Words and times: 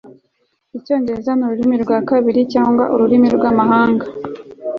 Icyongereza 0.77 1.31
ni 1.35 1.43
ururimi 1.45 1.75
rwa 1.83 1.97
kabiri 2.09 2.41
cyangwa 2.53 2.83
ururimi 2.93 3.27
rwamahanga 3.35 4.05